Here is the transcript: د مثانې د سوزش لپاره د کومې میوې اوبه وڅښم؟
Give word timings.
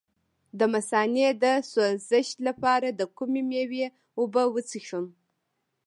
د 0.59 0.61
مثانې 0.73 1.27
د 1.43 1.45
سوزش 1.71 2.27
لپاره 2.47 2.87
د 2.99 3.01
کومې 3.17 3.41
میوې 3.49 3.85
اوبه 4.19 4.43
وڅښم؟ 4.53 5.05